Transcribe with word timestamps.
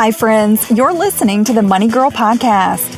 Hi, 0.00 0.12
friends. 0.12 0.70
You're 0.70 0.94
listening 0.94 1.44
to 1.44 1.52
the 1.52 1.60
Money 1.60 1.86
Girl 1.86 2.10
Podcast. 2.10 2.96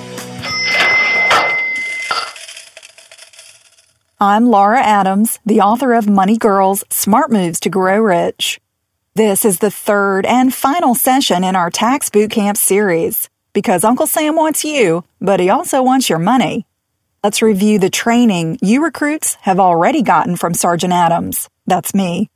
I'm 4.21 4.47
Laura 4.47 4.81
Adams, 4.81 5.41
the 5.45 5.63
author 5.63 5.95
of 5.95 6.09
Money 6.09 6.39
Girls 6.39 6.85
Smart 6.91 7.33
Moves 7.33 7.59
to 7.59 7.71
Grow 7.71 7.99
Rich. 7.99 8.61
This 9.17 9.45
is 9.45 9.59
the 9.59 9.69
third 9.69 10.25
and 10.27 10.55
final 10.55 10.95
session 10.95 11.43
in 11.43 11.57
our 11.57 11.71
Tax 11.71 12.09
Boot 12.09 12.31
Camp 12.31 12.57
series 12.57 13.29
because 13.53 13.83
Uncle 13.83 14.07
Sam 14.07 14.37
wants 14.37 14.65
you, 14.65 15.03
but 15.21 15.41
he 15.41 15.51
also 15.51 15.83
wants 15.83 16.09
your 16.09 16.21
money. 16.21 16.67
Let's 17.25 17.43
review 17.43 17.81
the 17.81 17.91
training 17.91 18.61
you 18.63 18.85
recruits 18.85 19.35
have 19.41 19.59
already 19.59 20.03
gotten 20.03 20.37
from 20.37 20.55
Sergeant 20.55 20.93
Adams. 20.93 21.49
That's 21.67 21.97
me. 21.97 22.31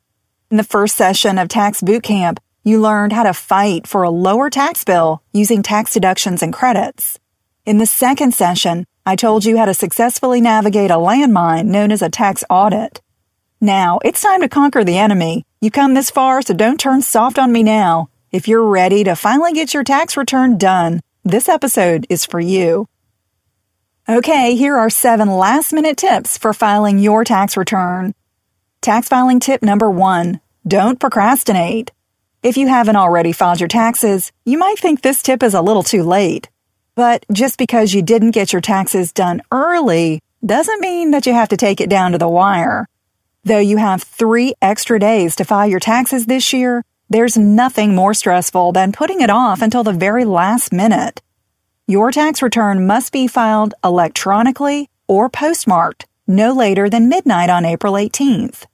In 0.51 0.57
the 0.57 0.65
first 0.65 0.97
session 0.97 1.39
of 1.39 1.47
Tax 1.47 1.81
Boot 1.83 2.03
Camp, 2.03 2.41
you 2.67 2.81
learned 2.81 3.13
how 3.13 3.23
to 3.23 3.33
fight 3.33 3.87
for 3.87 4.03
a 4.03 4.11
lower 4.11 4.51
tax 4.51 4.83
bill 4.83 5.23
using 5.33 5.63
tax 5.63 5.95
deductions 5.95 6.43
and 6.43 6.53
credits. 6.53 7.17
In 7.65 7.79
the 7.79 7.87
second 7.87 8.35
session, 8.35 8.87
I 9.07 9.15
told 9.15 9.45
you 9.45 9.57
how 9.57 9.67
to 9.67 9.73
successfully 9.73 10.41
navigate 10.41 10.91
a 10.91 10.95
landmine 10.95 11.67
known 11.67 11.93
as 11.93 12.03
a 12.03 12.11
tax 12.11 12.43
audit. 12.51 13.01
Now, 13.61 14.01
it's 14.05 14.21
time 14.21 14.41
to 14.41 14.49
conquer 14.49 14.83
the 14.83 14.99
enemy. 14.99 15.45
You 15.61 15.71
come 15.71 15.95
this 15.95 16.11
far, 16.11 16.43
so 16.43 16.55
don't 16.55 16.81
turn 16.81 17.03
soft 17.03 17.39
on 17.39 17.53
me 17.53 17.63
now. 17.63 18.11
If 18.33 18.49
you're 18.49 18.67
ready 18.67 19.05
to 19.05 19.15
finally 19.15 19.53
get 19.53 19.73
your 19.73 19.85
tax 19.85 20.17
return 20.17 20.59
done, 20.59 21.01
this 21.25 21.49
episode 21.49 22.05
is 22.11 22.27
for 22.27 22.41
you. 22.41 22.89
Okay, 24.09 24.57
here 24.57 24.77
are 24.77 24.91
seven 24.91 25.29
last 25.29 25.73
minute 25.73 25.99
tips 25.99 26.37
for 26.37 26.53
filing 26.53 26.99
your 26.99 27.23
tax 27.23 27.57
return. 27.57 28.13
Tax 28.81 29.09
filing 29.09 29.39
tip 29.39 29.63
number 29.63 29.89
one 29.89 30.41
don't 30.67 30.99
procrastinate. 30.99 31.93
If 32.47 32.57
you 32.57 32.69
haven't 32.69 32.95
already 32.95 33.33
filed 33.33 33.59
your 33.59 33.67
taxes, 33.67 34.31
you 34.45 34.57
might 34.57 34.79
think 34.79 35.03
this 35.03 35.21
tip 35.21 35.43
is 35.43 35.53
a 35.53 35.61
little 35.61 35.83
too 35.83 36.05
late. 36.05 36.49
But 36.95 37.27
just 37.33 37.59
because 37.59 37.93
you 37.93 38.03
didn't 38.03 38.37
get 38.39 38.53
your 38.53 38.63
taxes 38.63 39.11
done 39.11 39.43
early 39.51 40.23
doesn't 40.45 40.81
mean 40.81 41.11
that 41.11 41.27
you 41.27 41.33
have 41.35 41.49
to 41.49 41.57
take 41.57 41.81
it 41.81 41.91
down 41.91 42.13
to 42.13 42.19
the 42.19 42.29
wire. 42.29 42.87
Though 43.43 43.59
you 43.59 43.79
have 43.79 44.01
three 44.01 44.55
extra 44.63 45.01
days 45.01 45.35
to 45.35 45.45
file 45.45 45.67
your 45.67 45.81
taxes 45.81 46.27
this 46.27 46.53
year, 46.53 46.85
there's 47.11 47.37
nothing 47.37 47.97
more 47.97 48.15
stressful 48.15 48.71
than 48.71 48.93
putting 48.93 49.21
it 49.21 49.29
off 49.29 49.61
until 49.61 49.83
the 49.83 49.93
very 50.07 50.25
last 50.25 50.73
minute. 50.73 51.21
Your 51.89 52.13
tax 52.13 52.43
return 52.43 52.87
must 52.87 53.11
be 53.11 53.27
filed 53.27 53.75
electronically 53.83 54.89
or 55.09 55.29
postmarked 55.29 56.07
no 56.29 56.53
later 56.53 56.89
than 56.89 57.09
midnight 57.09 57.51
on 57.51 57.65
April 57.65 57.95
18th. 57.95 58.67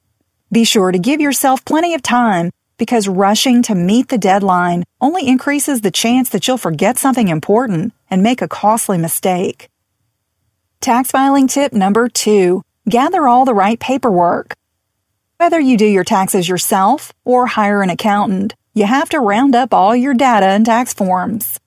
Be 0.51 0.63
sure 0.63 0.91
to 0.91 0.99
give 0.99 1.19
yourself 1.19 1.65
plenty 1.65 1.95
of 1.95 2.03
time 2.03 2.51
because 2.77 3.07
rushing 3.07 3.61
to 3.63 3.75
meet 3.75 4.09
the 4.09 4.17
deadline 4.17 4.83
only 4.99 5.27
increases 5.27 5.81
the 5.81 5.91
chance 5.91 6.29
that 6.29 6.47
you'll 6.47 6.57
forget 6.57 6.97
something 6.97 7.27
important 7.27 7.93
and 8.09 8.23
make 8.23 8.41
a 8.41 8.47
costly 8.47 8.97
mistake. 8.97 9.69
Tax 10.81 11.11
filing 11.11 11.47
tip 11.47 11.73
number 11.73 12.09
two 12.09 12.61
gather 12.89 13.27
all 13.27 13.45
the 13.45 13.53
right 13.53 13.79
paperwork. 13.79 14.55
Whether 15.37 15.59
you 15.59 15.77
do 15.77 15.85
your 15.85 16.03
taxes 16.03 16.47
yourself 16.47 17.13
or 17.23 17.47
hire 17.47 17.81
an 17.81 17.89
accountant, 17.89 18.55
you 18.73 18.85
have 18.85 19.09
to 19.09 19.19
round 19.19 19.55
up 19.55 19.73
all 19.73 19.95
your 19.95 20.13
data 20.13 20.47
and 20.47 20.65
tax 20.65 20.93
forms. 20.93 21.59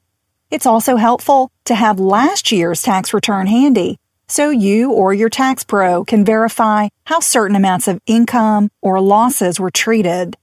It's 0.50 0.66
also 0.66 0.96
helpful 0.96 1.50
to 1.64 1.74
have 1.74 1.98
last 1.98 2.52
year's 2.52 2.82
tax 2.82 3.12
return 3.12 3.46
handy 3.46 3.98
so 4.28 4.50
you 4.50 4.90
or 4.92 5.14
your 5.14 5.28
tax 5.28 5.64
pro 5.64 6.04
can 6.04 6.24
verify 6.24 6.88
how 7.04 7.20
certain 7.20 7.56
amounts 7.56 7.88
of 7.88 8.00
income 8.06 8.70
or 8.82 9.00
losses 9.00 9.60
were 9.60 9.70
treated. 9.70 10.36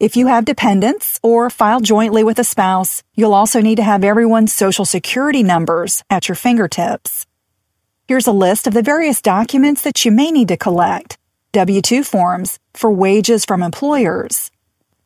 If 0.00 0.16
you 0.16 0.26
have 0.26 0.44
dependents 0.44 1.20
or 1.22 1.48
file 1.48 1.80
jointly 1.80 2.24
with 2.24 2.40
a 2.40 2.44
spouse, 2.44 3.04
you'll 3.14 3.32
also 3.32 3.60
need 3.60 3.76
to 3.76 3.84
have 3.84 4.02
everyone's 4.02 4.52
social 4.52 4.84
security 4.84 5.44
numbers 5.44 6.02
at 6.10 6.28
your 6.28 6.34
fingertips. 6.34 7.26
Here's 8.08 8.26
a 8.26 8.32
list 8.32 8.66
of 8.66 8.74
the 8.74 8.82
various 8.82 9.22
documents 9.22 9.82
that 9.82 10.04
you 10.04 10.10
may 10.10 10.32
need 10.32 10.48
to 10.48 10.56
collect. 10.56 11.16
W-2 11.52 12.04
forms 12.04 12.58
for 12.74 12.90
wages 12.90 13.44
from 13.44 13.62
employers, 13.62 14.50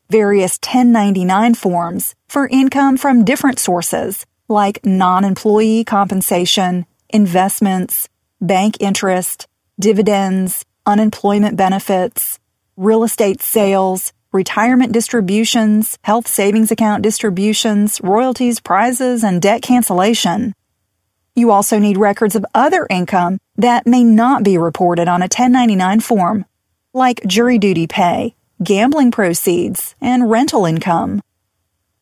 various 0.09 0.53
1099 0.55 1.55
forms 1.55 2.15
for 2.27 2.49
income 2.49 2.97
from 2.97 3.27
different 3.27 3.59
sources 3.59 4.25
like 4.49 4.85
non-employee 4.87 5.85
compensation, 5.85 6.87
investments, 7.11 8.09
bank 8.41 8.79
interest, 8.81 9.47
dividends, 9.79 10.65
unemployment 10.87 11.59
benefits, 11.59 12.39
real 12.79 13.05
estate 13.05 13.43
sales, 13.43 14.15
retirement 14.33 14.93
distributions, 14.93 15.99
health 16.03 16.27
savings 16.27 16.71
account 16.71 17.03
distributions, 17.03 18.01
royalties, 18.03 18.61
prizes, 18.61 19.25
and 19.25 19.41
debt 19.41 19.63
cancellation. 19.63 20.55
You 21.35 21.51
also 21.51 21.79
need 21.79 21.97
records 21.97 22.35
of 22.35 22.45
other 22.55 22.87
income 22.91 23.39
that 23.57 23.87
may 23.87 24.05
not 24.05 24.43
be 24.43 24.59
reported 24.59 25.09
on 25.09 25.23
a 25.23 25.31
1099 25.31 26.01
form, 26.01 26.45
like 26.93 27.25
jury 27.27 27.59
duty 27.59 27.87
pay, 27.87 28.35
gambling 28.63 29.11
proceeds, 29.11 29.95
and 30.01 30.31
rental 30.31 30.67
income. 30.67 31.23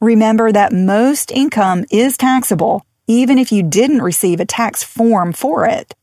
Remember 0.01 0.53
that 0.53 0.73
most 0.73 1.31
income 1.31 1.85
is 1.91 2.17
taxable, 2.17 2.85
even 3.07 3.39
if 3.39 3.53
you 3.53 3.63
didn't 3.63 4.03
receive 4.03 4.41
a 4.41 4.47
tax 4.47 4.83
form 4.83 5.33
for 5.33 5.67
it. 5.67 5.95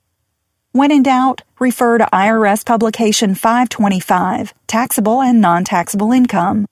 When 0.75 0.91
in 0.91 1.03
doubt, 1.03 1.43
refer 1.59 1.99
to 1.99 2.09
IRS 2.11 2.65
Publication 2.65 3.35
525, 3.35 4.55
Taxable 4.65 5.21
and 5.21 5.39
Non-Taxable 5.39 6.11
Income. 6.11 6.65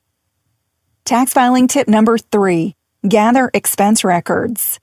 Tax 1.05 1.33
filing 1.33 1.67
tip 1.67 1.87
number 1.87 2.17
three, 2.17 2.75
gather 3.07 3.51
expense 3.53 4.03
records. 4.03 4.79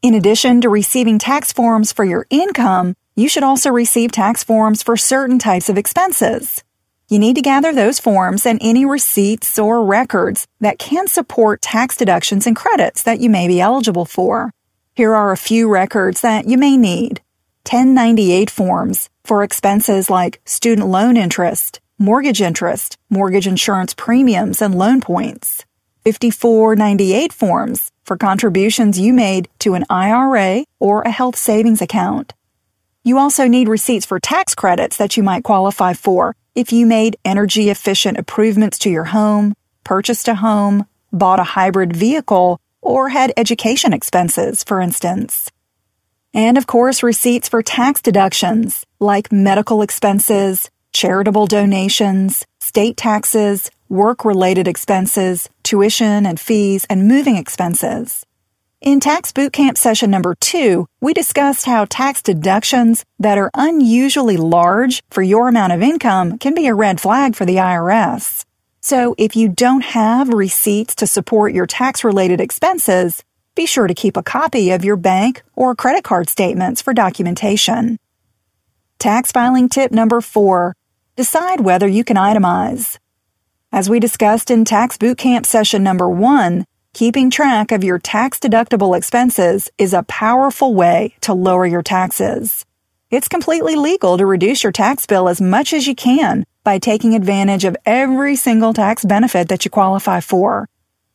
In 0.00 0.14
addition 0.14 0.62
to 0.62 0.70
receiving 0.70 1.18
tax 1.18 1.52
forms 1.52 1.92
for 1.92 2.02
your 2.02 2.26
income, 2.30 2.94
you 3.14 3.28
should 3.28 3.42
also 3.42 3.68
receive 3.68 4.10
tax 4.10 4.42
forms 4.42 4.82
for 4.82 4.96
certain 4.96 5.38
types 5.38 5.68
of 5.68 5.76
expenses. 5.76 6.64
You 7.10 7.18
need 7.18 7.36
to 7.36 7.42
gather 7.42 7.74
those 7.74 8.00
forms 8.00 8.46
and 8.46 8.58
any 8.62 8.86
receipts 8.86 9.58
or 9.58 9.84
records 9.84 10.46
that 10.60 10.78
can 10.78 11.08
support 11.08 11.60
tax 11.60 11.94
deductions 11.94 12.46
and 12.46 12.56
credits 12.56 13.02
that 13.02 13.20
you 13.20 13.28
may 13.28 13.48
be 13.48 13.60
eligible 13.60 14.06
for. 14.06 14.50
Here 14.94 15.14
are 15.14 15.30
a 15.30 15.36
few 15.36 15.68
records 15.68 16.22
that 16.22 16.48
you 16.48 16.56
may 16.56 16.78
need. 16.78 17.20
1098 17.64 18.50
forms 18.50 19.08
for 19.24 19.42
expenses 19.42 20.10
like 20.10 20.40
student 20.44 20.88
loan 20.88 21.16
interest, 21.16 21.80
mortgage 21.98 22.40
interest, 22.40 22.96
mortgage 23.08 23.46
insurance 23.46 23.94
premiums, 23.94 24.62
and 24.62 24.74
loan 24.74 25.00
points. 25.00 25.64
5498 26.04 27.32
forms 27.32 27.92
for 28.04 28.16
contributions 28.16 28.98
you 28.98 29.12
made 29.12 29.48
to 29.58 29.74
an 29.74 29.84
IRA 29.90 30.64
or 30.78 31.02
a 31.02 31.10
health 31.10 31.36
savings 31.36 31.82
account. 31.82 32.32
You 33.04 33.18
also 33.18 33.46
need 33.46 33.68
receipts 33.68 34.06
for 34.06 34.18
tax 34.18 34.54
credits 34.54 34.96
that 34.96 35.16
you 35.16 35.22
might 35.22 35.44
qualify 35.44 35.92
for 35.92 36.34
if 36.54 36.72
you 36.72 36.86
made 36.86 37.16
energy 37.24 37.70
efficient 37.70 38.18
improvements 38.18 38.78
to 38.80 38.90
your 38.90 39.04
home, 39.04 39.54
purchased 39.84 40.26
a 40.28 40.34
home, 40.34 40.86
bought 41.12 41.38
a 41.38 41.44
hybrid 41.44 41.96
vehicle, 41.96 42.60
or 42.82 43.10
had 43.10 43.32
education 43.36 43.92
expenses, 43.92 44.64
for 44.64 44.80
instance. 44.80 45.50
And 46.32 46.56
of 46.56 46.66
course, 46.66 47.02
receipts 47.02 47.48
for 47.48 47.62
tax 47.62 48.00
deductions 48.00 48.86
like 49.00 49.32
medical 49.32 49.82
expenses, 49.82 50.70
charitable 50.92 51.46
donations, 51.46 52.46
state 52.60 52.96
taxes, 52.96 53.70
work 53.88 54.24
related 54.24 54.68
expenses, 54.68 55.48
tuition 55.62 56.26
and 56.26 56.38
fees, 56.38 56.86
and 56.88 57.08
moving 57.08 57.36
expenses. 57.36 58.24
In 58.80 58.98
Tax 58.98 59.30
Bootcamp 59.30 59.76
session 59.76 60.10
number 60.10 60.34
two, 60.34 60.86
we 61.00 61.12
discussed 61.12 61.66
how 61.66 61.84
tax 61.84 62.22
deductions 62.22 63.04
that 63.18 63.36
are 63.36 63.50
unusually 63.52 64.38
large 64.38 65.02
for 65.10 65.22
your 65.22 65.48
amount 65.48 65.74
of 65.74 65.82
income 65.82 66.38
can 66.38 66.54
be 66.54 66.66
a 66.66 66.74
red 66.74 66.98
flag 66.98 67.36
for 67.36 67.44
the 67.44 67.56
IRS. 67.56 68.46
So 68.80 69.14
if 69.18 69.36
you 69.36 69.48
don't 69.48 69.84
have 69.84 70.30
receipts 70.30 70.94
to 70.96 71.06
support 71.06 71.52
your 71.52 71.66
tax 71.66 72.04
related 72.04 72.40
expenses, 72.40 73.22
be 73.54 73.66
sure 73.66 73.86
to 73.86 73.94
keep 73.94 74.16
a 74.16 74.22
copy 74.22 74.70
of 74.70 74.84
your 74.84 74.96
bank 74.96 75.42
or 75.54 75.74
credit 75.74 76.04
card 76.04 76.28
statements 76.28 76.80
for 76.80 76.94
documentation. 76.94 77.98
Tax 78.98 79.32
filing 79.32 79.68
tip 79.68 79.92
number 79.92 80.20
four 80.20 80.74
decide 81.16 81.60
whether 81.60 81.88
you 81.88 82.04
can 82.04 82.16
itemize. 82.16 82.98
As 83.72 83.90
we 83.90 84.00
discussed 84.00 84.50
in 84.50 84.64
Tax 84.64 84.96
Bootcamp 84.96 85.46
session 85.46 85.82
number 85.82 86.08
one, 86.08 86.64
keeping 86.94 87.30
track 87.30 87.72
of 87.72 87.84
your 87.84 87.98
tax 87.98 88.38
deductible 88.38 88.96
expenses 88.96 89.68
is 89.78 89.92
a 89.92 90.04
powerful 90.04 90.74
way 90.74 91.14
to 91.20 91.34
lower 91.34 91.66
your 91.66 91.82
taxes. 91.82 92.64
It's 93.10 93.28
completely 93.28 93.74
legal 93.74 94.16
to 94.16 94.24
reduce 94.24 94.62
your 94.62 94.72
tax 94.72 95.04
bill 95.04 95.28
as 95.28 95.40
much 95.40 95.72
as 95.72 95.86
you 95.86 95.96
can 95.96 96.44
by 96.62 96.78
taking 96.78 97.14
advantage 97.14 97.64
of 97.64 97.76
every 97.84 98.36
single 98.36 98.72
tax 98.72 99.04
benefit 99.04 99.48
that 99.48 99.64
you 99.64 99.70
qualify 99.70 100.20
for. 100.20 100.69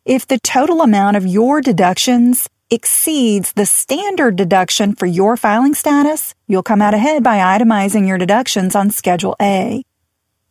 If 0.05 0.27
the 0.27 0.37
total 0.37 0.83
amount 0.83 1.17
of 1.17 1.25
your 1.25 1.61
deductions 1.61 2.47
exceeds 2.69 3.53
the 3.53 3.65
standard 3.65 4.35
deduction 4.35 4.93
for 4.93 5.07
your 5.07 5.35
filing 5.35 5.73
status, 5.73 6.35
you'll 6.45 6.61
come 6.61 6.79
out 6.79 6.93
ahead 6.93 7.23
by 7.23 7.39
itemizing 7.39 8.07
your 8.07 8.19
deductions 8.19 8.75
on 8.75 8.91
Schedule 8.91 9.35
A. 9.41 9.83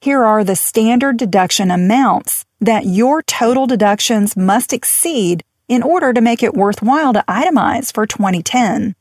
Here 0.00 0.24
are 0.24 0.42
the 0.42 0.56
standard 0.56 1.18
deduction 1.18 1.70
amounts 1.70 2.44
that 2.60 2.84
your 2.84 3.22
total 3.22 3.68
deductions 3.68 4.36
must 4.36 4.72
exceed 4.72 5.44
in 5.68 5.84
order 5.84 6.12
to 6.12 6.20
make 6.20 6.42
it 6.42 6.54
worthwhile 6.54 7.12
to 7.12 7.24
itemize 7.28 7.94
for 7.94 8.08
2010. 8.08 8.96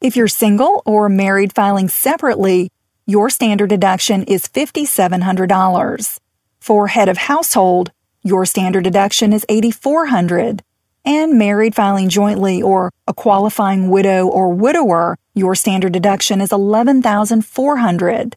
If 0.00 0.14
you're 0.14 0.28
single 0.28 0.84
or 0.86 1.08
married 1.08 1.52
filing 1.52 1.88
separately, 1.88 2.70
your 3.06 3.28
standard 3.28 3.70
deduction 3.70 4.22
is 4.22 4.46
$5,700. 4.46 6.20
For 6.60 6.86
head 6.86 7.08
of 7.08 7.18
household, 7.18 7.90
your 8.24 8.46
standard 8.46 8.84
deduction 8.84 9.32
is 9.34 9.44
8400 9.48 10.62
and 11.04 11.38
married 11.38 11.74
filing 11.74 12.08
jointly 12.08 12.62
or 12.62 12.90
a 13.06 13.12
qualifying 13.12 13.90
widow 13.90 14.26
or 14.26 14.48
widower, 14.48 15.18
your 15.34 15.54
standard 15.54 15.92
deduction 15.92 16.40
is 16.40 16.50
11,400. 16.50 18.36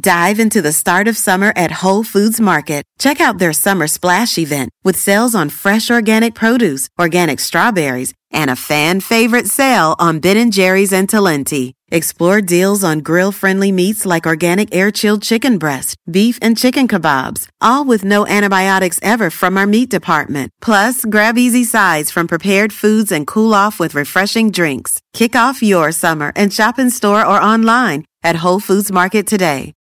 Dive 0.00 0.40
into 0.40 0.60
the 0.60 0.72
start 0.72 1.06
of 1.06 1.16
summer 1.16 1.52
at 1.54 1.70
Whole 1.70 2.02
Foods 2.02 2.40
Market. 2.40 2.82
Check 2.98 3.20
out 3.20 3.38
their 3.38 3.52
summer 3.52 3.86
splash 3.86 4.36
event 4.38 4.70
with 4.82 4.96
sales 4.96 5.36
on 5.36 5.48
fresh 5.50 5.88
organic 5.88 6.34
produce, 6.34 6.88
organic 6.98 7.38
strawberries, 7.38 8.12
and 8.32 8.50
a 8.50 8.56
fan 8.56 9.00
favorite 9.00 9.46
sale 9.46 9.94
on 10.00 10.18
Ben 10.18 10.50
& 10.50 10.52
Jerry's 10.52 10.92
and 10.92 11.06
Talenti. 11.08 11.74
Explore 11.94 12.40
deals 12.40 12.82
on 12.82 12.98
grill-friendly 12.98 13.70
meats 13.70 14.04
like 14.04 14.26
organic 14.26 14.74
air-chilled 14.74 15.22
chicken 15.22 15.58
breast, 15.58 15.96
beef 16.10 16.40
and 16.42 16.58
chicken 16.58 16.88
kebabs, 16.88 17.46
all 17.60 17.84
with 17.84 18.02
no 18.02 18.26
antibiotics 18.26 18.98
ever 19.00 19.30
from 19.30 19.56
our 19.56 19.64
meat 19.64 19.90
department. 19.90 20.50
Plus, 20.60 21.04
grab 21.04 21.38
easy 21.38 21.62
sides 21.62 22.10
from 22.10 22.26
prepared 22.26 22.72
foods 22.72 23.12
and 23.12 23.28
cool 23.28 23.54
off 23.54 23.78
with 23.78 23.94
refreshing 23.94 24.50
drinks. 24.50 25.00
Kick 25.12 25.36
off 25.36 25.62
your 25.62 25.92
summer 25.92 26.32
and 26.34 26.52
shop 26.52 26.80
in 26.80 26.90
store 26.90 27.24
or 27.24 27.40
online 27.40 28.04
at 28.24 28.42
Whole 28.42 28.58
Foods 28.58 28.90
Market 28.90 29.28
today. 29.28 29.72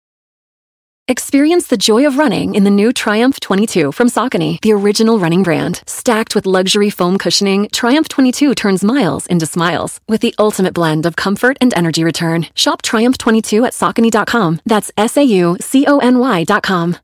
Experience 1.08 1.66
the 1.66 1.76
joy 1.76 2.06
of 2.06 2.16
running 2.16 2.54
in 2.54 2.62
the 2.62 2.70
new 2.70 2.92
Triumph 2.92 3.40
22 3.40 3.90
from 3.90 4.06
Saucony, 4.06 4.60
the 4.60 4.72
original 4.72 5.18
running 5.18 5.42
brand. 5.42 5.82
Stacked 5.84 6.36
with 6.36 6.46
luxury 6.46 6.90
foam 6.90 7.18
cushioning, 7.18 7.68
Triumph 7.72 8.08
22 8.08 8.54
turns 8.54 8.84
miles 8.84 9.26
into 9.26 9.44
smiles 9.44 9.98
with 10.08 10.20
the 10.20 10.32
ultimate 10.38 10.74
blend 10.74 11.04
of 11.04 11.16
comfort 11.16 11.58
and 11.60 11.74
energy 11.74 12.04
return. 12.04 12.46
Shop 12.54 12.82
Triumph 12.82 13.18
22 13.18 13.64
at 13.64 13.72
Saucony.com. 13.72 14.60
That's 14.64 14.92
S 14.96 15.16
A 15.16 15.24
U 15.24 15.56
C 15.60 15.84
O 15.88 15.98
N 15.98 16.20
Y.com. 16.20 16.96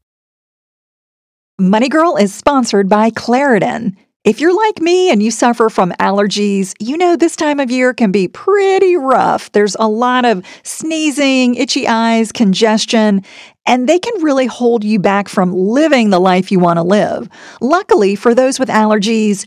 Money 1.58 1.88
Girl 1.88 2.14
is 2.14 2.32
sponsored 2.32 2.88
by 2.88 3.10
Claritin. 3.10 3.96
If 4.28 4.40
you're 4.40 4.54
like 4.54 4.80
me 4.80 5.10
and 5.10 5.22
you 5.22 5.30
suffer 5.30 5.70
from 5.70 5.90
allergies, 5.92 6.74
you 6.78 6.98
know 6.98 7.16
this 7.16 7.34
time 7.34 7.60
of 7.60 7.70
year 7.70 7.94
can 7.94 8.12
be 8.12 8.28
pretty 8.28 8.96
rough. 8.96 9.50
There's 9.52 9.74
a 9.80 9.88
lot 9.88 10.24
of 10.24 10.44
sneezing, 10.64 11.54
itchy 11.54 11.88
eyes, 11.88 12.30
congestion, 12.30 13.24
and 13.68 13.86
they 13.86 13.98
can 13.98 14.22
really 14.22 14.46
hold 14.46 14.82
you 14.82 14.98
back 14.98 15.28
from 15.28 15.52
living 15.52 16.08
the 16.08 16.18
life 16.18 16.50
you 16.50 16.58
want 16.58 16.78
to 16.78 16.82
live. 16.82 17.28
Luckily, 17.60 18.16
for 18.16 18.34
those 18.34 18.58
with 18.58 18.70
allergies, 18.70 19.46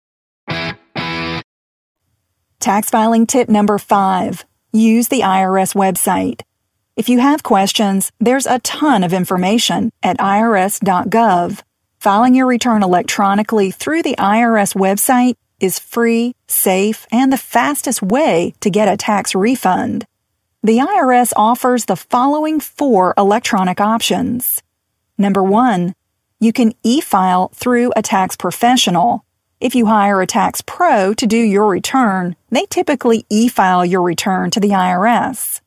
Tax 2.61 2.91
filing 2.91 3.25
tip 3.25 3.49
number 3.49 3.79
five 3.79 4.45
use 4.71 5.07
the 5.07 5.21
IRS 5.21 5.73
website. 5.73 6.43
If 6.95 7.09
you 7.09 7.17
have 7.17 7.41
questions, 7.41 8.11
there's 8.19 8.45
a 8.45 8.59
ton 8.59 9.03
of 9.03 9.13
information 9.13 9.91
at 10.03 10.19
irs.gov. 10.19 11.61
Filing 11.97 12.35
your 12.35 12.45
return 12.45 12.83
electronically 12.83 13.71
through 13.71 14.03
the 14.03 14.15
IRS 14.15 14.75
website 14.75 15.37
is 15.59 15.79
free, 15.79 16.35
safe, 16.45 17.07
and 17.11 17.33
the 17.33 17.37
fastest 17.37 18.03
way 18.03 18.53
to 18.59 18.69
get 18.69 18.87
a 18.87 18.95
tax 18.95 19.33
refund. 19.33 20.05
The 20.61 20.77
IRS 20.77 21.33
offers 21.35 21.85
the 21.85 21.95
following 21.95 22.59
four 22.59 23.15
electronic 23.17 23.81
options. 23.81 24.61
Number 25.17 25.41
one, 25.41 25.95
you 26.39 26.53
can 26.53 26.73
e-file 26.83 27.49
through 27.55 27.91
a 27.95 28.03
tax 28.03 28.35
professional. 28.35 29.25
If 29.61 29.75
you 29.75 29.85
hire 29.85 30.19
a 30.19 30.25
tax 30.27 30.61
pro 30.61 31.13
to 31.13 31.27
do 31.27 31.37
your 31.37 31.67
return, 31.67 32.35
they 32.49 32.65
typically 32.65 33.27
e-file 33.29 33.85
your 33.85 34.01
return 34.01 34.49
to 34.51 34.59
the 34.59 34.69
IRS. 34.69 35.61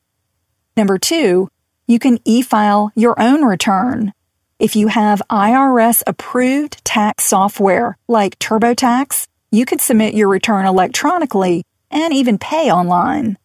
Number 0.77 0.99
two, 0.99 1.49
you 1.87 2.01
can 2.01 2.19
e-file 2.25 2.91
your 2.97 3.15
own 3.21 3.45
return. 3.45 4.13
If 4.59 4.75
you 4.75 4.89
have 4.89 5.23
IRS 5.31 6.03
approved 6.09 6.85
tax 6.85 7.25
software 7.25 7.97
like 8.09 8.37
TurboTax, 8.41 9.29
you 9.53 9.65
can 9.65 9.79
submit 9.79 10.15
your 10.15 10.29
return 10.29 10.67
electronically 10.67 11.65
and 11.89 12.13
even 12.13 12.37
pay 12.37 12.73
online. 12.73 13.39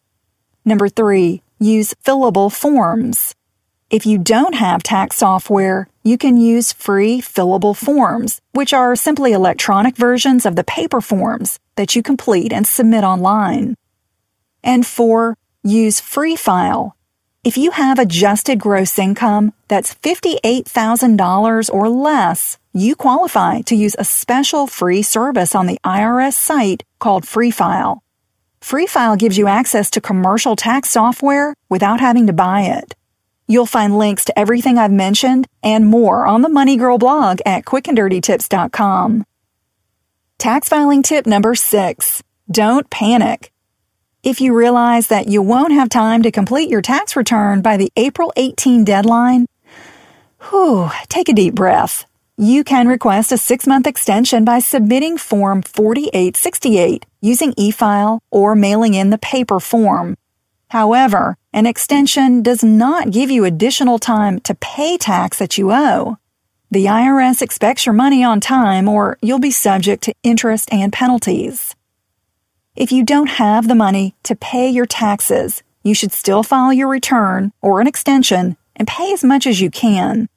Number 0.64 0.88
three, 0.88 1.42
use 1.60 1.94
fillable 2.04 2.52
forms. 2.52 3.36
If 3.88 4.04
you 4.04 4.18
don't 4.18 4.56
have 4.56 4.82
tax 4.82 5.18
software, 5.18 5.86
you 6.02 6.16
can 6.16 6.36
use 6.36 6.72
free 6.72 7.20
fillable 7.20 7.76
forms, 7.76 8.40
which 8.52 8.72
are 8.72 8.96
simply 8.96 9.32
electronic 9.32 9.96
versions 9.96 10.46
of 10.46 10.56
the 10.56 10.64
paper 10.64 11.00
forms 11.00 11.58
that 11.76 11.94
you 11.94 12.02
complete 12.02 12.52
and 12.52 12.66
submit 12.66 13.04
online. 13.04 13.74
And 14.62 14.86
four, 14.86 15.36
use 15.62 16.00
Free 16.00 16.36
File. 16.36 16.96
If 17.42 17.56
you 17.56 17.70
have 17.70 17.98
adjusted 17.98 18.60
gross 18.60 18.98
income 18.98 19.52
that's 19.68 19.94
$58,000 19.94 21.70
or 21.72 21.88
less, 21.88 22.58
you 22.72 22.94
qualify 22.94 23.62
to 23.62 23.74
use 23.74 23.96
a 23.98 24.04
special 24.04 24.66
free 24.66 25.02
service 25.02 25.54
on 25.54 25.66
the 25.66 25.78
IRS 25.84 26.34
site 26.34 26.82
called 26.98 27.26
Free 27.26 27.50
File. 27.50 28.02
FreeFile 28.60 29.18
gives 29.18 29.38
you 29.38 29.46
access 29.46 29.90
to 29.90 30.00
commercial 30.00 30.54
tax 30.54 30.90
software 30.90 31.54
without 31.68 32.00
having 32.00 32.26
to 32.26 32.32
buy 32.32 32.62
it. 32.62 32.94
You'll 33.50 33.66
find 33.66 33.98
links 33.98 34.26
to 34.26 34.38
everything 34.38 34.78
I've 34.78 34.92
mentioned 34.92 35.48
and 35.60 35.84
more 35.84 36.24
on 36.24 36.42
the 36.42 36.48
Money 36.48 36.76
Girl 36.76 36.98
blog 36.98 37.40
at 37.44 37.64
quickanddirtytips.com. 37.64 39.26
Tax 40.38 40.68
filing 40.68 41.02
tip 41.02 41.26
number 41.26 41.56
six. 41.56 42.22
Don't 42.48 42.88
panic. 42.90 43.50
If 44.22 44.40
you 44.40 44.54
realize 44.54 45.08
that 45.08 45.26
you 45.26 45.42
won't 45.42 45.72
have 45.72 45.88
time 45.88 46.22
to 46.22 46.30
complete 46.30 46.70
your 46.70 46.80
tax 46.80 47.16
return 47.16 47.60
by 47.60 47.76
the 47.76 47.90
April 47.96 48.32
18 48.36 48.84
deadline, 48.84 49.46
whew, 50.48 50.88
take 51.08 51.28
a 51.28 51.32
deep 51.32 51.56
breath. 51.56 52.06
You 52.38 52.62
can 52.62 52.86
request 52.86 53.32
a 53.32 53.36
six 53.36 53.66
month 53.66 53.88
extension 53.88 54.44
by 54.44 54.60
submitting 54.60 55.18
Form 55.18 55.62
4868 55.62 57.04
using 57.20 57.52
e 57.56 57.72
file 57.72 58.20
or 58.30 58.54
mailing 58.54 58.94
in 58.94 59.10
the 59.10 59.18
paper 59.18 59.58
form. 59.58 60.16
However, 60.68 61.36
an 61.52 61.66
extension 61.66 62.42
does 62.42 62.62
not 62.62 63.10
give 63.10 63.30
you 63.30 63.44
additional 63.44 63.98
time 63.98 64.40
to 64.40 64.54
pay 64.54 64.96
tax 64.96 65.38
that 65.38 65.58
you 65.58 65.72
owe. 65.72 66.16
The 66.70 66.86
IRS 66.86 67.42
expects 67.42 67.86
your 67.86 67.92
money 67.92 68.22
on 68.22 68.40
time 68.40 68.88
or 68.88 69.18
you'll 69.20 69.40
be 69.40 69.50
subject 69.50 70.04
to 70.04 70.14
interest 70.22 70.68
and 70.72 70.92
penalties. 70.92 71.74
If 72.76 72.92
you 72.92 73.04
don't 73.04 73.26
have 73.26 73.66
the 73.66 73.74
money 73.74 74.14
to 74.22 74.36
pay 74.36 74.70
your 74.70 74.86
taxes, 74.86 75.64
you 75.82 75.92
should 75.92 76.12
still 76.12 76.44
file 76.44 76.72
your 76.72 76.86
return 76.86 77.52
or 77.60 77.80
an 77.80 77.88
extension 77.88 78.56
and 78.76 78.86
pay 78.86 79.12
as 79.12 79.24
much 79.24 79.46
as 79.46 79.60
you 79.60 79.70
can. 79.70 80.28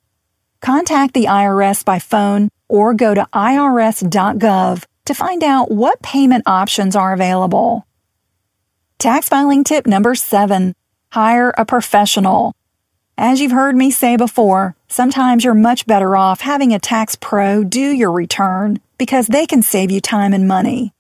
Contact 0.62 1.14
the 1.14 1.26
IRS 1.26 1.86
by 1.86 2.00
phone 2.00 2.50
or 2.68 2.96
go 2.96 3.14
to 3.14 3.28
irs.gov 3.34 4.86
to 5.06 5.14
find 5.14 5.44
out 5.44 5.70
what 5.70 6.02
payment 6.02 6.44
options 6.48 6.96
are 6.96 7.14
available. 7.14 7.86
Tax 8.98 9.30
filing 9.30 9.64
tip 9.64 9.86
number 9.86 10.16
seven 10.16 10.74
hire 11.14 11.54
a 11.60 11.64
professional. 11.64 12.56
As 13.20 13.40
you've 13.40 13.52
heard 13.52 13.76
me 13.76 13.92
say 13.92 14.18
before, 14.18 14.76
sometimes 14.88 15.44
you're 15.44 15.54
much 15.54 15.86
better 15.86 16.18
off 16.18 16.42
having 16.42 16.74
a 16.74 16.80
tax 16.80 17.16
pro 17.16 17.64
do 17.64 17.80
your 17.80 18.12
return 18.12 18.80
because 18.98 19.28
they 19.28 19.46
can 19.46 19.62
save 19.62 19.92
you 19.92 20.02
time 20.02 20.34
and 20.34 20.48
money. 20.48 20.92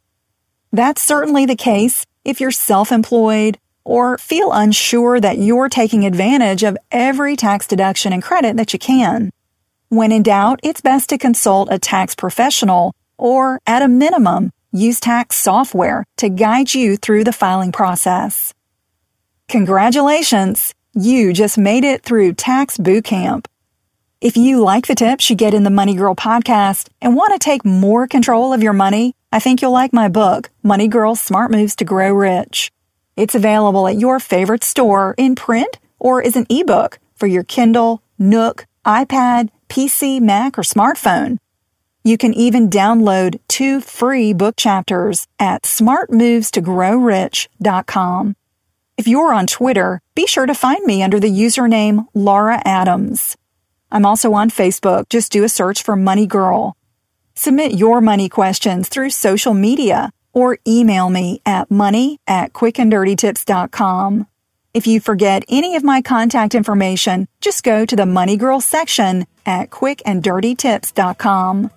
That's 0.71 1.01
certainly 1.01 1.47
the 1.47 1.55
case 1.55 2.05
if 2.23 2.39
you're 2.39 2.51
self 2.51 2.91
employed 2.91 3.57
or 3.83 4.19
feel 4.19 4.51
unsure 4.51 5.19
that 5.19 5.39
you're 5.39 5.67
taking 5.67 6.05
advantage 6.05 6.61
of 6.61 6.77
every 6.91 7.35
tax 7.35 7.65
deduction 7.65 8.13
and 8.13 8.21
credit 8.21 8.55
that 8.57 8.71
you 8.71 8.77
can. 8.77 9.31
When 9.89 10.11
in 10.11 10.21
doubt, 10.21 10.59
it's 10.61 10.81
best 10.81 11.09
to 11.09 11.17
consult 11.17 11.69
a 11.71 11.79
tax 11.79 12.13
professional 12.13 12.93
or, 13.17 13.59
at 13.65 13.81
a 13.81 13.87
minimum, 13.87 14.51
use 14.71 14.99
tax 14.99 15.37
software 15.37 16.05
to 16.17 16.29
guide 16.29 16.75
you 16.75 16.97
through 16.97 17.23
the 17.23 17.33
filing 17.33 17.71
process. 17.71 18.53
Congratulations! 19.53 20.73
You 20.95 21.31
just 21.31 21.59
made 21.59 21.83
it 21.83 22.01
through 22.01 22.33
Tax 22.33 22.79
Boot 22.79 23.03
Camp. 23.03 23.47
If 24.19 24.35
you 24.35 24.63
like 24.63 24.87
the 24.87 24.95
tips 24.95 25.29
you 25.29 25.35
get 25.35 25.53
in 25.53 25.61
the 25.61 25.69
Money 25.69 25.93
Girl 25.93 26.15
podcast 26.15 26.89
and 26.99 27.15
want 27.15 27.33
to 27.33 27.37
take 27.37 27.63
more 27.63 28.07
control 28.07 28.51
of 28.51 28.63
your 28.63 28.73
money, 28.73 29.13
I 29.31 29.39
think 29.39 29.61
you'll 29.61 29.71
like 29.71 29.93
my 29.93 30.07
book, 30.07 30.49
Money 30.63 30.87
Girl 30.87 31.13
Smart 31.13 31.51
Moves 31.51 31.75
to 31.75 31.85
Grow 31.85 32.11
Rich. 32.11 32.71
It's 33.15 33.35
available 33.35 33.87
at 33.87 33.99
your 33.99 34.19
favorite 34.19 34.63
store 34.63 35.13
in 35.19 35.35
print 35.35 35.77
or 35.99 36.25
as 36.25 36.35
an 36.35 36.47
ebook 36.49 36.97
for 37.13 37.27
your 37.27 37.43
Kindle, 37.43 38.01
Nook, 38.17 38.65
iPad, 38.87 39.49
PC, 39.69 40.19
Mac, 40.19 40.57
or 40.57 40.63
smartphone. 40.63 41.37
You 42.03 42.17
can 42.17 42.33
even 42.33 42.71
download 42.71 43.39
two 43.47 43.81
free 43.81 44.33
book 44.33 44.55
chapters 44.57 45.27
at 45.37 45.61
smartmovestogrowrich.com. 45.61 48.35
If 48.95 49.07
you're 49.07 49.33
on 49.33 49.47
Twitter, 49.47 49.99
be 50.13 50.27
sure 50.27 50.45
to 50.45 50.53
find 50.53 50.85
me 50.85 51.01
under 51.01 51.19
the 51.19 51.31
username 51.31 52.05
Laura 52.13 52.61
Adams. 52.63 53.35
I'm 53.91 54.05
also 54.05 54.33
on 54.33 54.51
Facebook. 54.51 55.09
Just 55.09 55.31
do 55.31 55.43
a 55.43 55.49
search 55.49 55.81
for 55.81 55.95
Money 55.95 56.27
Girl. 56.27 56.77
Submit 57.33 57.73
your 57.73 58.01
money 58.01 58.29
questions 58.29 58.89
through 58.89 59.09
social 59.09 59.55
media 59.55 60.11
or 60.31 60.59
email 60.67 61.09
me 61.09 61.41
at 61.45 61.71
money 61.71 62.19
at 62.27 62.53
quickanddirtytips.com. 62.53 64.27
If 64.75 64.87
you 64.87 64.99
forget 64.99 65.43
any 65.49 65.75
of 65.75 65.83
my 65.83 66.01
contact 66.01 66.55
information, 66.55 67.27
just 67.41 67.63
go 67.63 67.85
to 67.85 67.95
the 67.95 68.05
Money 68.05 68.37
Girl 68.37 68.61
section 68.61 69.25
at 69.45 69.71
quickanddirtytips.com. 69.71 71.71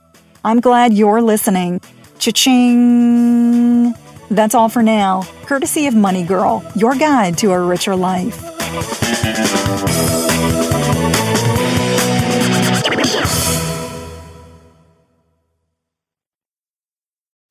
I'm 0.44 0.60
glad 0.60 0.92
you're 0.92 1.22
listening. 1.22 1.80
Cha-ching! 2.18 3.94
That's 4.30 4.54
all 4.54 4.68
for 4.68 4.82
now, 4.82 5.22
courtesy 5.44 5.86
of 5.86 5.94
Money 5.94 6.24
Girl, 6.24 6.64
your 6.74 6.94
guide 6.94 7.38
to 7.38 7.52
a 7.52 7.60
richer 7.60 7.94
life. 7.94 8.42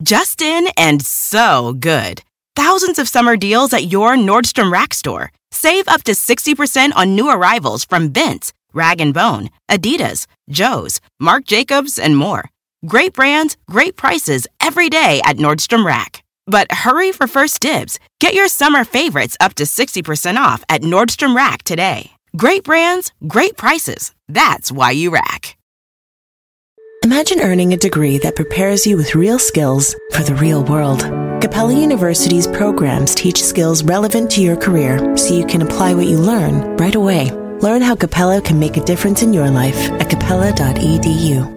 Justin 0.03 0.67
and 0.77 1.01
so 1.01 1.73
good. 1.73 2.21
Thousands 2.55 2.99
of 2.99 3.07
summer 3.07 3.37
deals 3.37 3.73
at 3.73 3.91
your 3.91 4.15
Nordstrom 4.15 4.71
Rack 4.71 4.93
store. 4.93 5.31
Save 5.51 5.87
up 5.87 6.03
to 6.03 6.11
60% 6.11 6.91
on 6.95 7.15
new 7.15 7.29
arrivals 7.29 7.85
from 7.85 8.11
Vince, 8.13 8.53
Rag 8.73 8.99
& 9.13 9.13
Bone, 9.13 9.49
Adidas, 9.71 10.27
Joe's, 10.49 10.99
Marc 11.19 11.45
Jacobs, 11.45 11.97
and 11.97 12.17
more. 12.17 12.49
Great 12.85 13.13
brands, 13.13 13.55
great 13.69 13.95
prices 13.95 14.47
every 14.61 14.89
day 14.89 15.21
at 15.23 15.37
Nordstrom 15.37 15.85
Rack. 15.85 16.24
But 16.47 16.71
hurry 16.71 17.11
for 17.11 17.27
first 17.27 17.59
dibs. 17.59 17.99
Get 18.19 18.33
your 18.33 18.47
summer 18.47 18.83
favorites 18.83 19.35
up 19.39 19.55
to 19.55 19.63
60% 19.63 20.37
off 20.37 20.63
at 20.69 20.81
Nordstrom 20.81 21.35
Rack 21.35 21.63
today. 21.63 22.11
Great 22.37 22.63
brands, 22.63 23.11
great 23.27 23.57
prices. 23.57 24.13
That's 24.27 24.71
why 24.71 24.91
you 24.91 25.11
rack. 25.11 25.57
Imagine 27.03 27.39
earning 27.41 27.71
a 27.73 27.77
degree 27.77 28.17
that 28.19 28.35
prepares 28.35 28.85
you 28.87 28.97
with 28.97 29.15
real 29.15 29.37
skills 29.37 29.95
for 30.11 30.23
the 30.23 30.35
real 30.35 30.63
world. 30.63 31.01
Capella 31.41 31.73
University's 31.73 32.47
programs 32.47 33.13
teach 33.13 33.43
skills 33.43 33.83
relevant 33.83 34.31
to 34.31 34.41
your 34.41 34.57
career 34.57 35.15
so 35.15 35.35
you 35.35 35.45
can 35.45 35.61
apply 35.61 35.93
what 35.93 36.07
you 36.07 36.17
learn 36.17 36.75
right 36.77 36.95
away. 36.95 37.29
Learn 37.61 37.81
how 37.81 37.95
Capella 37.95 38.41
can 38.41 38.59
make 38.59 38.77
a 38.77 38.83
difference 38.83 39.21
in 39.21 39.33
your 39.33 39.49
life 39.49 39.91
at 40.01 40.09
capella.edu. 40.09 41.54